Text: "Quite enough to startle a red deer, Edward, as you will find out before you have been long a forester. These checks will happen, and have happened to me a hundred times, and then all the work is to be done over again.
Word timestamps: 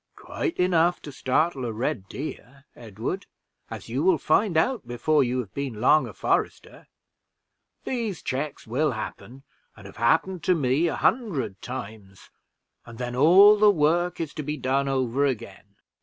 "Quite 0.15 0.57
enough 0.57 0.99
to 1.03 1.11
startle 1.11 1.63
a 1.63 1.71
red 1.71 2.09
deer, 2.09 2.65
Edward, 2.75 3.27
as 3.69 3.87
you 3.87 4.01
will 4.01 4.17
find 4.17 4.57
out 4.57 4.87
before 4.87 5.23
you 5.23 5.37
have 5.37 5.53
been 5.53 5.79
long 5.79 6.07
a 6.07 6.13
forester. 6.15 6.87
These 7.83 8.23
checks 8.23 8.65
will 8.65 8.93
happen, 8.93 9.43
and 9.77 9.85
have 9.85 9.97
happened 9.97 10.41
to 10.45 10.55
me 10.55 10.87
a 10.87 10.95
hundred 10.95 11.61
times, 11.61 12.31
and 12.83 12.97
then 12.97 13.15
all 13.15 13.57
the 13.59 13.69
work 13.69 14.19
is 14.19 14.33
to 14.33 14.41
be 14.41 14.57
done 14.57 14.87
over 14.87 15.23
again. 15.27 15.75